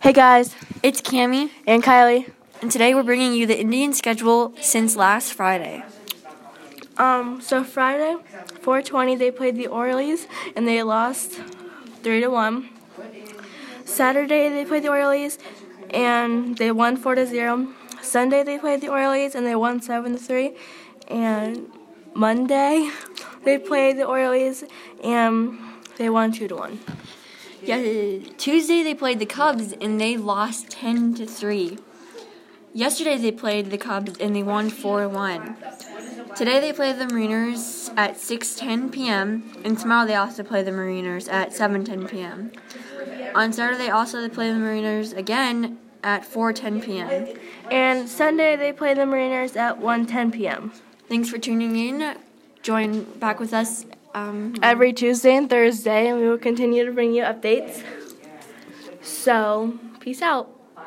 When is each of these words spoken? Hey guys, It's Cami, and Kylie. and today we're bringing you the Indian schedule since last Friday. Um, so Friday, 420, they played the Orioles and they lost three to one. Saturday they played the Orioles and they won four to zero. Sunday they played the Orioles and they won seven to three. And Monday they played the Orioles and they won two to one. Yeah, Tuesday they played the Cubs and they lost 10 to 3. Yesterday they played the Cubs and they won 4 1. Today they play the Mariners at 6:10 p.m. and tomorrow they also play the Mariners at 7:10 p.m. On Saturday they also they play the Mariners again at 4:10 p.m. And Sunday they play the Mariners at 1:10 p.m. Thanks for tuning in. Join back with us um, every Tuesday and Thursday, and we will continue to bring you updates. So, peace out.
Hey 0.00 0.12
guys, 0.12 0.54
It's 0.82 1.00
Cami, 1.02 1.50
and 1.66 1.82
Kylie. 1.82 2.30
and 2.62 2.70
today 2.70 2.94
we're 2.94 3.02
bringing 3.02 3.34
you 3.34 3.46
the 3.46 3.58
Indian 3.58 3.92
schedule 3.92 4.54
since 4.60 4.96
last 4.96 5.34
Friday. 5.34 5.84
Um, 6.96 7.40
so 7.40 7.64
Friday, 7.64 8.16
420, 8.62 9.16
they 9.16 9.30
played 9.30 9.56
the 9.56 9.66
Orioles 9.66 10.26
and 10.56 10.66
they 10.66 10.82
lost 10.82 11.40
three 12.02 12.20
to 12.20 12.28
one. 12.28 12.70
Saturday 13.84 14.48
they 14.48 14.64
played 14.64 14.84
the 14.84 14.88
Orioles 14.90 15.38
and 15.90 16.56
they 16.56 16.70
won 16.72 16.96
four 16.96 17.14
to 17.14 17.26
zero. 17.26 17.68
Sunday 18.02 18.42
they 18.42 18.58
played 18.58 18.80
the 18.80 18.88
Orioles 18.88 19.34
and 19.34 19.46
they 19.46 19.54
won 19.54 19.80
seven 19.82 20.12
to 20.12 20.18
three. 20.18 20.56
And 21.08 21.66
Monday 22.14 22.90
they 23.44 23.58
played 23.58 23.98
the 23.98 24.04
Orioles 24.04 24.64
and 25.04 25.58
they 25.98 26.08
won 26.08 26.32
two 26.32 26.48
to 26.48 26.56
one. 26.56 26.80
Yeah, 27.62 28.20
Tuesday 28.38 28.82
they 28.82 28.94
played 28.94 29.18
the 29.18 29.26
Cubs 29.26 29.74
and 29.80 30.00
they 30.00 30.16
lost 30.16 30.70
10 30.70 31.14
to 31.14 31.26
3. 31.26 31.78
Yesterday 32.72 33.18
they 33.18 33.32
played 33.32 33.70
the 33.70 33.78
Cubs 33.78 34.16
and 34.18 34.34
they 34.34 34.42
won 34.42 34.70
4 34.70 35.08
1. 35.08 35.56
Today 36.34 36.60
they 36.60 36.72
play 36.72 36.92
the 36.92 37.06
Mariners 37.06 37.90
at 37.96 38.14
6:10 38.14 38.92
p.m. 38.92 39.52
and 39.64 39.78
tomorrow 39.78 40.06
they 40.06 40.14
also 40.14 40.42
play 40.42 40.62
the 40.62 40.72
Mariners 40.72 41.28
at 41.28 41.50
7:10 41.50 42.08
p.m. 42.08 42.52
On 43.34 43.52
Saturday 43.52 43.78
they 43.78 43.90
also 43.90 44.20
they 44.20 44.28
play 44.28 44.52
the 44.52 44.58
Mariners 44.58 45.12
again 45.12 45.78
at 46.02 46.22
4:10 46.22 46.82
p.m. 46.82 47.36
And 47.70 48.08
Sunday 48.08 48.56
they 48.56 48.72
play 48.72 48.94
the 48.94 49.04
Mariners 49.04 49.56
at 49.56 49.80
1:10 49.80 50.32
p.m. 50.32 50.72
Thanks 51.08 51.28
for 51.28 51.38
tuning 51.38 51.76
in. 51.76 52.16
Join 52.62 53.04
back 53.18 53.40
with 53.40 53.52
us 53.52 53.84
um, 54.14 54.54
every 54.62 54.92
Tuesday 54.92 55.36
and 55.36 55.48
Thursday, 55.48 56.08
and 56.08 56.20
we 56.20 56.28
will 56.28 56.38
continue 56.38 56.84
to 56.84 56.92
bring 56.92 57.12
you 57.12 57.22
updates. 57.22 57.82
So, 59.02 59.78
peace 60.00 60.22
out. 60.22 60.59